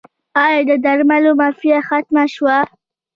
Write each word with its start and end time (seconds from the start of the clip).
آیا 0.43 0.61
د 0.69 0.71
درملو 0.83 1.31
مافیا 1.39 1.77
ختمه 1.87 2.23
شوه؟ 2.33 2.57